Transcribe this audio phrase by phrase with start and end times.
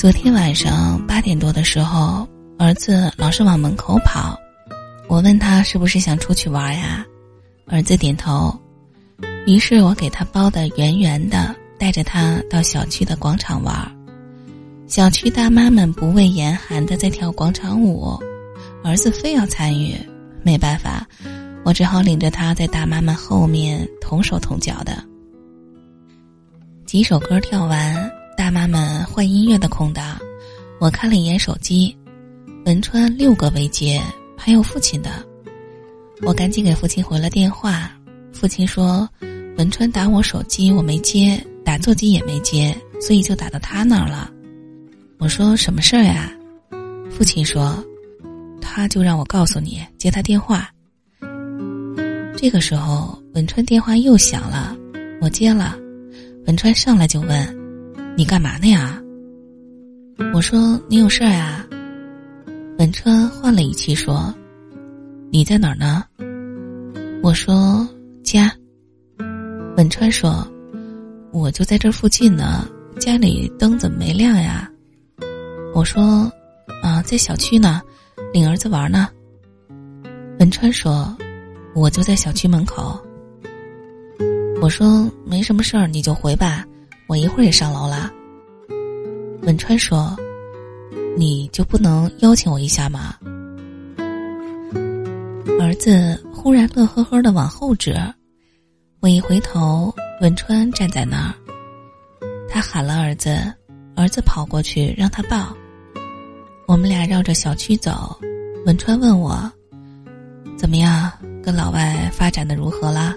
[0.00, 2.26] 昨天晚上八点多的时候，
[2.58, 4.34] 儿子老是往门口跑，
[5.08, 7.04] 我问他是不是想出去玩呀？
[7.66, 8.58] 儿子点头。
[9.46, 13.76] 于是我给他包的圆圆的，带着他到小区的广场玩。
[14.86, 18.18] 小区大妈们不畏严寒的在跳广场舞，
[18.82, 19.94] 儿子非要参与，
[20.42, 21.06] 没办法，
[21.62, 25.04] 我只好领着他在大妈们后面同手同脚的。
[26.86, 28.10] 几首歌跳完，
[28.50, 30.18] 妈妈们换音乐的空档，
[30.80, 31.96] 我看了一眼手机，
[32.66, 34.02] 文川六个未接，
[34.36, 35.24] 还有父亲的，
[36.22, 37.92] 我赶紧给父亲回了电话。
[38.32, 39.08] 父亲说，
[39.56, 44.28] 文川打我手机我没接，打座机也没接，所以就打到他那儿了。
[45.18, 46.32] 我说什么事儿呀？
[47.08, 47.80] 父亲说，
[48.60, 50.68] 他就让我告诉你接他电话。
[52.36, 54.76] 这个时候，文川电话又响了，
[55.20, 55.78] 我接了。
[56.48, 57.46] 文川上来就问
[58.16, 59.00] ：“你干嘛呢呀？”
[60.34, 61.66] 我说：“你有事儿啊。”
[62.78, 64.34] 文川换了语气说
[65.30, 66.04] ：“你在哪儿呢？”
[67.22, 67.88] 我说
[68.22, 68.52] ：“家。”
[69.76, 70.46] 文川说
[71.32, 72.66] ：“我就在这附近呢，
[72.98, 74.70] 家里灯怎么没亮呀？”
[75.74, 76.30] 我说
[76.82, 77.80] ：“啊，在小区呢，
[78.32, 79.08] 领儿子玩呢。”
[80.40, 81.16] 文川说
[81.74, 82.98] ：“我就在小区门口。”
[84.60, 86.66] 我说没什么事儿，你就回吧，
[87.10, 88.08] 我一会儿也上楼啦。
[89.42, 90.16] 文川说
[91.18, 93.16] ：“你就不能邀请我一下吗？”
[95.58, 97.96] 儿子忽然乐呵呵的往后指，
[99.00, 101.34] 我一回头，文川站在那儿，
[102.48, 103.36] 他喊了儿子，
[103.96, 105.52] 儿子跑过去让他抱。
[106.68, 108.16] 我们俩绕着小区走，
[108.64, 109.50] 文川问我
[110.56, 111.10] ：“怎么样，
[111.42, 113.16] 跟老外发展的如何啦？”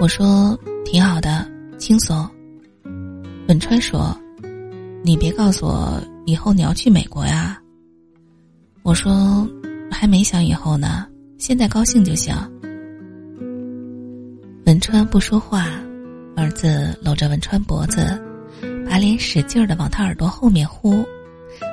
[0.00, 1.44] 我说挺好的，
[1.76, 2.24] 轻松。
[3.48, 4.14] 文川说
[5.02, 7.58] ：“你别告诉我以后你要去美国呀。”
[8.84, 9.48] 我说
[9.90, 11.06] ：“还没想以后呢，
[11.38, 12.34] 现在高兴就行。”
[14.66, 15.66] 文川不说话，
[16.36, 18.22] 儿子搂着文川脖子，
[18.86, 21.02] 把脸使劲的往他耳朵后面呼。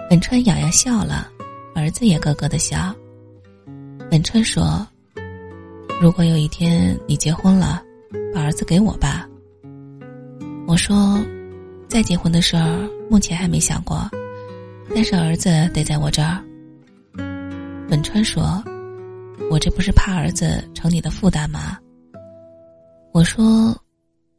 [0.10, 1.30] 文川咬牙笑了，
[1.76, 2.96] 儿子也咯咯的笑。
[4.12, 4.88] 文川说
[6.02, 7.84] ：“如果有一天你结婚了。”
[8.34, 9.28] 把儿子给我吧。
[10.68, 11.18] 我说，
[11.88, 14.10] 再结婚的事儿目前还没想过，
[14.94, 16.44] 但是儿子得在我这儿。
[17.90, 18.62] 文川说
[19.50, 21.80] ：“我这不是怕儿子成你的负担吗？”
[23.14, 23.76] 我说：“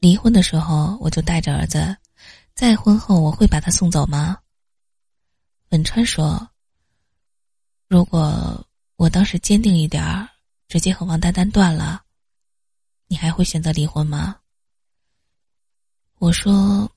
[0.00, 1.96] 离婚的时候我就带着儿子，
[2.54, 4.36] 再婚后我会把他送走吗？”
[5.68, 6.46] 本川说
[7.88, 8.62] ：“如果
[8.96, 10.28] 我当时坚定一点儿，
[10.68, 12.02] 直接和王丹丹断了。”
[13.08, 14.36] 你还会选择离婚吗？
[16.18, 16.90] 我说，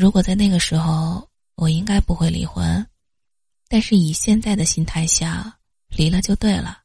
[0.00, 2.88] 如果在那个时候，我应该不会离婚，
[3.68, 6.84] 但是以现在的心态下，离了就对了。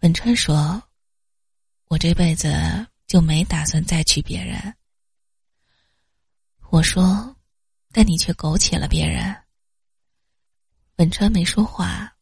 [0.00, 0.82] 文川说
[1.88, 2.48] ：“我这辈子
[3.06, 4.74] 就没打算再娶别人。”
[6.72, 7.36] 我说
[7.92, 9.36] ：“但你却苟且了别人。”
[10.96, 12.16] 文川没说话。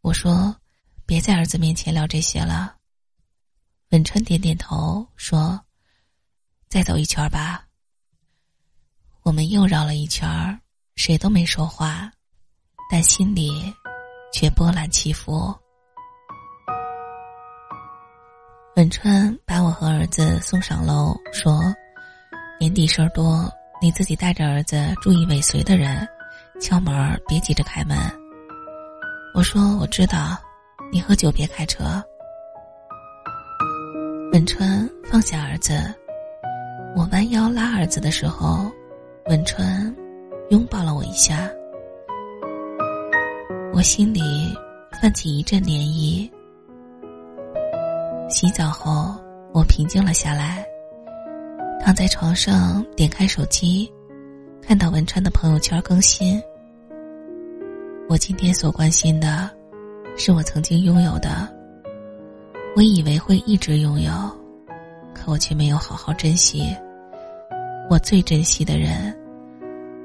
[0.00, 0.60] 我说
[1.06, 2.76] ：“别在儿子面前聊这些了。”
[3.90, 5.64] 文川点点头说
[6.66, 7.62] ：“再走一圈吧。”
[9.26, 10.56] 我们又绕了一圈儿，
[10.94, 12.08] 谁都没说话，
[12.88, 13.74] 但心里
[14.32, 15.52] 却波澜起伏。
[18.76, 21.60] 文川把我和儿子送上楼，说
[22.60, 26.06] ：“年底事儿多，你自己带着儿子，注意尾随的人，
[26.60, 27.98] 敲门别急着开门。”
[29.34, 30.38] 我说：“我知道，
[30.92, 32.00] 你喝酒别开车。”
[34.32, 35.92] 文川放下儿子，
[36.94, 38.70] 我弯腰拉儿子的时候，
[39.28, 39.92] 文川
[40.50, 41.50] 拥抱了我一下，
[43.72, 44.20] 我心里
[45.02, 46.30] 泛起一阵涟漪。
[48.28, 49.16] 洗澡后，
[49.52, 50.64] 我平静了下来，
[51.80, 53.92] 躺在床上，点开手机，
[54.62, 56.40] 看到文川的朋友圈更新。
[58.08, 59.50] 我今天所关心的，
[60.16, 61.52] 是我曾经拥有的。
[62.76, 64.12] 我以为会一直拥有，
[65.12, 66.76] 可我却没有好好珍惜。
[67.88, 69.16] 我最珍惜的人，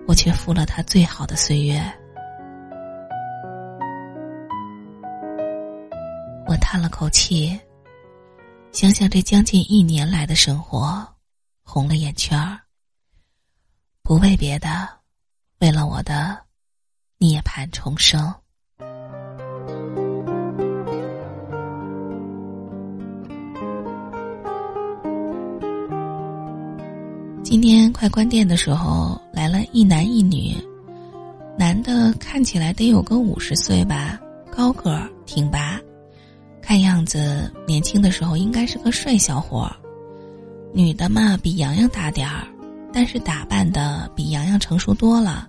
[0.07, 1.81] 我却负了他最好的岁月。
[6.47, 7.59] 我叹了口气，
[8.71, 11.05] 想想这将近一年来的生活，
[11.63, 12.59] 红了眼圈儿。
[14.03, 14.87] 不为别的，
[15.59, 16.37] 为了我的
[17.17, 18.33] 涅槃重生。
[27.51, 30.55] 今天快关店的时候，来了一男一女，
[31.57, 34.17] 男的看起来得有个五十岁吧，
[34.49, 35.77] 高个儿挺拔，
[36.61, 39.75] 看样子年轻的时候应该是个帅小伙儿。
[40.73, 42.47] 女的嘛，比洋洋大点儿，
[42.93, 45.45] 但是打扮的比洋洋成熟多了。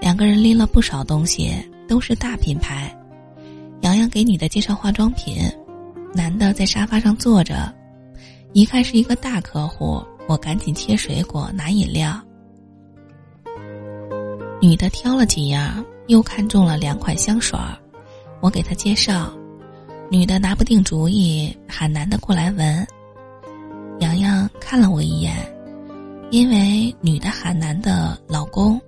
[0.00, 1.54] 两个人拎了不少东西，
[1.86, 2.92] 都是大品牌。
[3.82, 5.48] 洋洋给女的介绍化妆品，
[6.12, 7.72] 男的在沙发上坐着，
[8.52, 10.04] 一看是一个大客户。
[10.26, 12.20] 我赶紧切水果，拿饮料。
[14.60, 17.76] 女的挑了几样，又看中了两款香水儿，
[18.40, 19.30] 我给她介绍。
[20.10, 22.86] 女的拿不定主意，喊男的过来闻。
[24.00, 25.34] 洋洋看了我一眼，
[26.30, 28.80] 因为女的喊男的老公。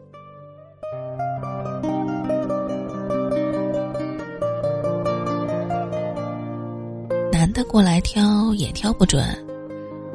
[7.31, 9.25] 男的过来挑也挑不准，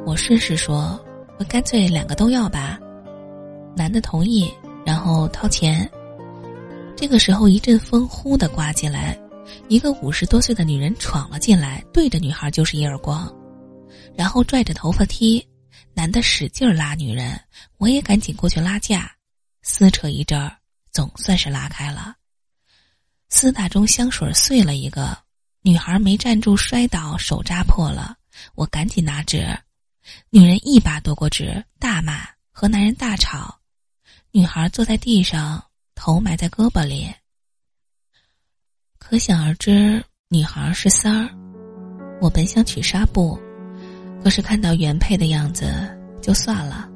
[0.04, 0.98] 我试试说。
[1.44, 2.78] 干脆两个都要吧，
[3.76, 4.52] 男的同意，
[4.84, 5.88] 然后掏钱。
[6.96, 9.18] 这个时候一阵风呼的刮进来，
[9.68, 13.32] 一个五十多岁的女人闯了进来，对着女孩就是一耳光，
[14.14, 15.46] 然后拽着头发踢。
[15.94, 17.38] 男的使劲拉女人，
[17.76, 19.10] 我也赶紧过去拉架，
[19.62, 20.56] 撕扯一阵儿，
[20.90, 22.14] 总算是拉开了。
[23.30, 25.16] 厮打中香水碎了一个，
[25.60, 28.16] 女孩没站住摔倒，手扎破了，
[28.54, 29.46] 我赶紧拿纸。
[30.30, 33.58] 女人一把夺过纸，大骂和男人大吵。
[34.30, 35.62] 女孩坐在地上，
[35.94, 37.12] 头埋在胳膊里。
[38.98, 41.28] 可想而知，女孩是三儿。
[42.20, 43.38] 我本想取纱布，
[44.22, 45.70] 可是看到原配的样子，
[46.22, 46.88] 就算了。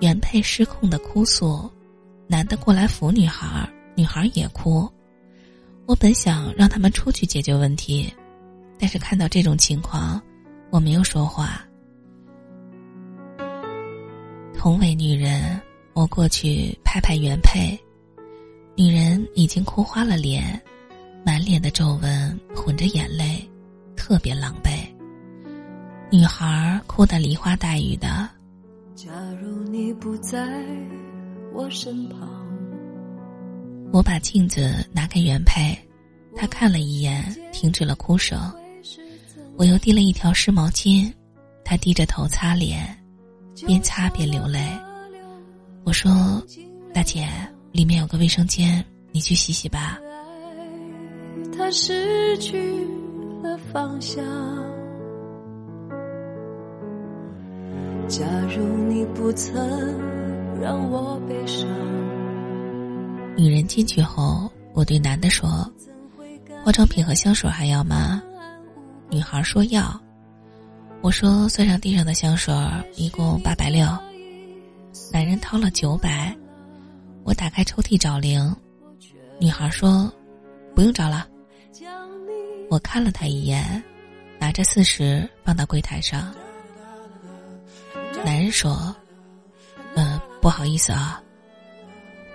[0.00, 1.70] 原配失控的哭诉，
[2.26, 4.90] 男的过来扶女孩，女孩也哭。
[5.86, 8.14] 我本想让他们出去解决问题，
[8.78, 10.22] 但是看到这种情况。
[10.70, 11.64] 我没有说话。
[14.54, 15.60] 同为女人，
[15.94, 17.78] 我过去拍拍原配，
[18.76, 20.60] 女人已经哭花了脸，
[21.24, 23.42] 满脸的皱纹混着眼泪，
[23.96, 24.70] 特别狼狈。
[26.10, 28.28] 女孩哭得梨花带雨的。
[28.94, 30.46] 假如你不在
[31.54, 32.28] 我身旁，
[33.92, 35.74] 我把镜子拿给原配，
[36.36, 38.38] 他看了一眼，停止了哭声。
[39.60, 41.12] 我又递了一条湿毛巾，
[41.62, 42.96] 他低着头擦脸，
[43.66, 44.58] 边擦边流泪。
[45.84, 46.42] 我说
[46.94, 47.28] ：“大姐，
[47.70, 49.98] 里面有个卫生间，你去洗洗吧。”
[51.54, 52.88] 他失去
[53.42, 54.24] 了方向。
[58.08, 58.24] 假
[58.56, 59.54] 如你不曾
[60.58, 61.68] 让我悲伤。
[63.36, 65.70] 女人进去后，我对男的说
[66.64, 68.22] ：“化妆品和香水还要吗？”
[69.10, 70.00] 女孩说要，
[71.00, 72.54] 我说算上地上的香水
[72.94, 73.84] 一共八百六。
[75.12, 76.32] 男人掏了九百，
[77.24, 78.54] 我打开抽屉找零。
[79.40, 80.12] 女孩说
[80.76, 81.26] 不用找了。
[82.70, 83.82] 我看了他一眼，
[84.38, 86.32] 拿着四十放到柜台上。
[88.24, 88.94] 男人说
[89.96, 91.20] ：“嗯，不好意思啊。”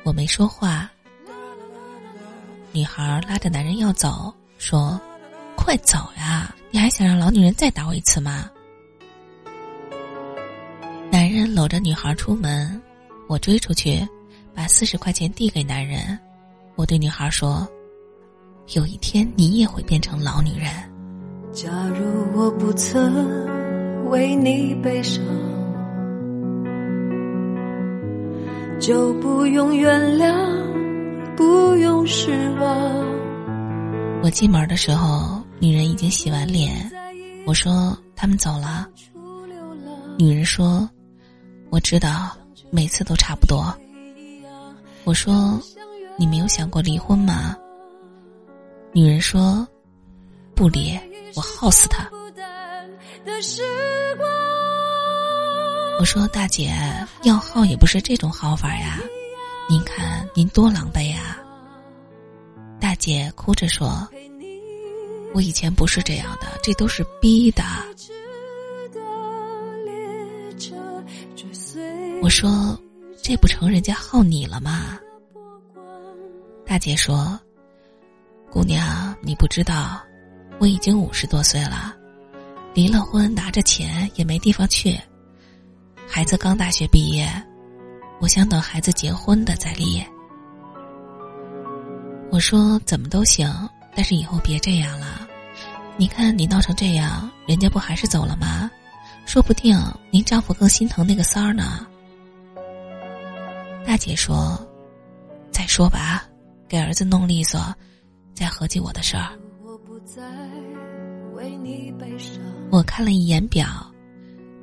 [0.04, 0.92] 我没说话。
[2.74, 5.00] 女孩拉着男人要走，说
[5.56, 8.50] ：“快走呀！”你还想让老女人再打我一次吗？
[11.10, 12.82] 男人搂着女孩出门，
[13.30, 14.06] 我追出去，
[14.54, 16.20] 把四十块钱递给男人。
[16.76, 17.66] 我对女孩说
[18.76, 20.70] ：“有一天你也会变成老女人。”
[21.54, 22.06] 假如
[22.38, 25.24] 我不曾为你悲伤，
[28.82, 30.36] 就不用原谅，
[31.38, 32.70] 不用失望。
[34.22, 35.42] 我进门的时候。
[35.60, 36.92] 女人已经洗完脸，
[37.46, 38.88] 我说他们走了。
[40.18, 40.90] 女人说
[41.72, 42.38] ：“我知道，
[42.72, 43.76] 每次都差不多。”
[45.06, 45.60] 我说
[46.18, 47.56] ：“你没有想过离婚吗？”
[48.94, 49.68] 女人说
[50.56, 50.98] ：“不离，
[51.36, 52.10] 我耗死他。”
[56.00, 56.74] 我说：“大姐，
[57.24, 59.00] 要耗也不是这种耗法呀，
[59.70, 61.38] 您看您多狼狈呀。”
[62.80, 64.08] 大姐哭着说。
[65.36, 67.62] 我以前不是这样的，这都是逼的。
[72.22, 72.80] 我说，
[73.22, 74.98] 这不成人家耗你了吗？
[76.66, 77.38] 大姐说
[78.50, 80.02] ：“姑娘，你不知道，
[80.58, 81.94] 我已经五十多岁了，
[82.74, 84.98] 离了婚，拿着钱也没地方去。
[86.08, 87.30] 孩子刚大学毕业，
[88.22, 90.02] 我想等孩子结婚的再离。”
[92.32, 93.54] 我说：“怎么都行。”
[93.98, 95.25] 但是以后别这样了，
[95.98, 98.70] 你看你闹成这样，人家不还是走了吗？
[99.26, 99.80] 说不定
[100.12, 101.88] 您丈夫更心疼那个三儿呢。
[103.86, 104.60] 大姐说
[105.52, 106.26] ：“再说吧，
[106.68, 107.74] 给儿子弄利索，
[108.34, 109.30] 再合计我的事儿。”
[112.70, 113.68] 我看了一眼表，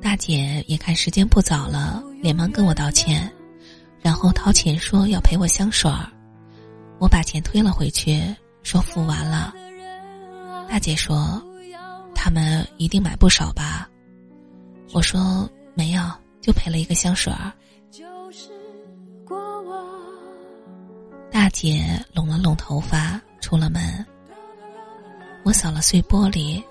[0.00, 3.30] 大姐也看时间不早了，连忙跟我道歉，
[4.00, 6.06] 然后掏钱说要赔我香水儿。
[6.98, 8.22] 我把钱推了回去，
[8.62, 9.54] 说付完了。
[10.73, 11.38] 大姐说
[12.17, 13.87] ：“他们一定买不少吧？”
[14.95, 16.02] 我说：“没有，
[16.41, 17.52] 就赔了一个香水儿。”
[21.31, 23.83] 大姐拢了拢头发，出了门。
[25.45, 26.64] 我扫了碎玻璃，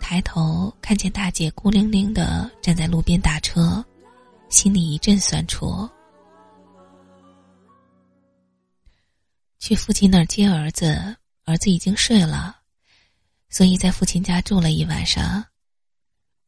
[0.00, 3.84] 抬头看见大姐孤零零的站在路边打车，
[4.48, 5.86] 心里一阵酸楚。
[9.58, 12.56] 去父亲那儿接儿子，儿子已经睡了，
[13.50, 15.44] 所以在父亲家住了一晚上。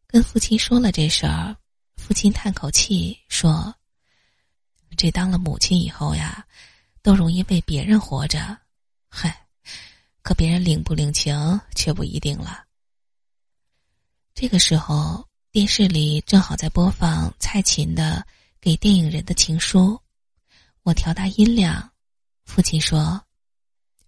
[0.07, 1.57] 跟父亲说了这事儿，
[1.97, 3.75] 父亲叹口气说
[4.97, 6.47] ：“这当了母亲以后呀，
[7.03, 8.59] 都容易为别人活着，
[9.09, 9.47] 嗨，
[10.23, 12.65] 可别人领不领情却不一定了。”
[14.35, 18.25] 这个时候，电视里正好在播放蔡琴的
[18.61, 19.95] 《给电影人的情书》，
[20.83, 21.91] 我调大音量。
[22.45, 23.23] 父亲说：“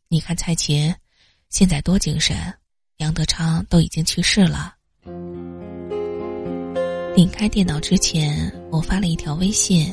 [0.09, 0.95] 你看蔡琴，
[1.49, 2.59] 现在多精神。
[2.99, 4.75] 杨德昌都已经去世了。”
[7.17, 9.93] 拧开电脑之前，我发了一条微信：“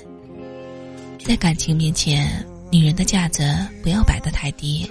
[1.23, 3.43] 在感情面前，女人的架子
[3.83, 4.89] 不要摆得太低。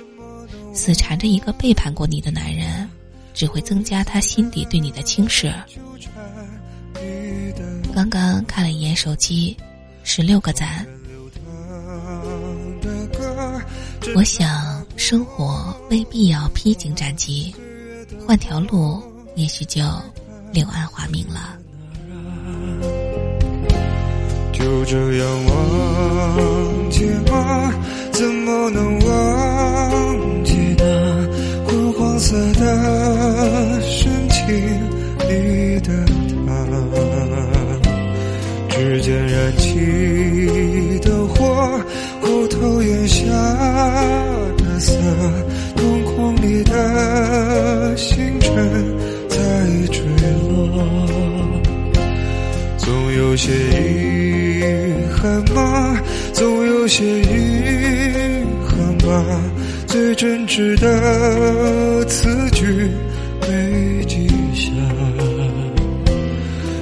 [0.72, 2.88] 死缠着一个背叛过你的男人，
[3.34, 5.52] 只会增加他心底对你的轻视。”
[7.92, 9.56] 刚刚看了一眼手机，
[10.04, 10.86] 十六个赞。
[14.14, 17.52] 我想，生活未必要披荆斩棘，
[18.26, 19.02] 换条路，
[19.34, 19.82] 也许就
[20.52, 21.56] 柳暗花明了。
[24.52, 27.72] 就这样忘记吗？
[28.12, 30.84] 怎么能忘记那
[31.66, 34.46] 昏黄色的深情
[35.28, 36.04] 里的
[36.46, 36.50] 他？
[38.68, 41.80] 指尖燃起的火。
[42.22, 43.24] 后头檐下
[44.58, 44.92] 的色，
[46.80, 48.54] 的星辰
[49.28, 49.36] 在
[49.92, 50.02] 坠
[50.48, 51.06] 落，
[52.78, 54.64] 总有些遗
[55.14, 56.00] 憾吗？
[56.32, 59.24] 总有些遗憾吗？
[59.86, 62.90] 最真挚的词句
[63.42, 64.70] 没记下，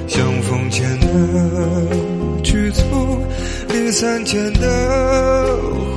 [0.07, 1.07] 相逢前的
[2.43, 2.83] 局促。
[3.71, 5.47] 离散前的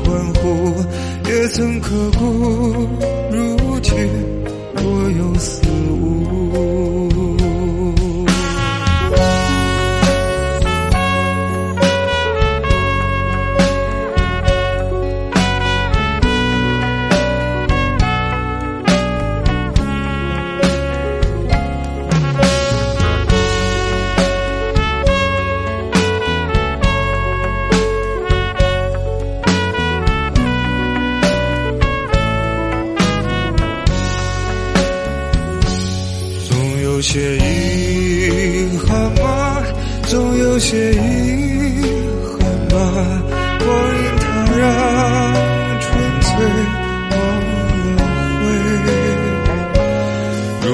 [0.04, 0.74] 欢呼，
[1.28, 3.21] 也曾刻骨。
[3.94, 4.08] 雨
[4.74, 5.71] 若有似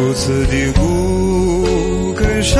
[0.08, 2.58] 如此的孤根深，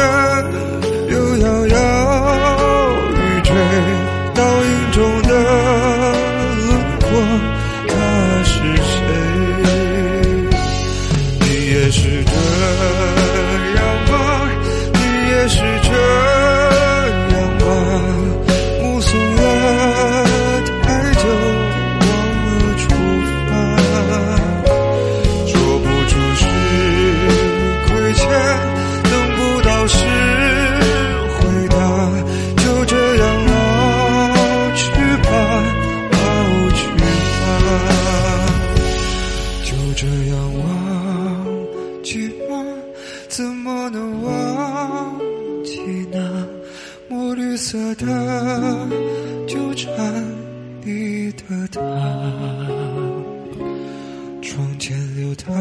[54.41, 55.55] 窗前流淌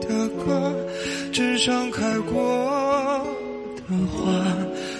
[0.00, 0.74] 的歌，
[1.32, 3.26] 纸上开过
[3.76, 4.22] 的花，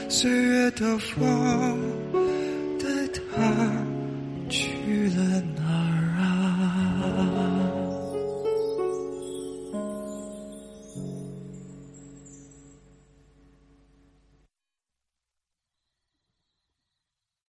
[0.09, 2.02] 岁月的风。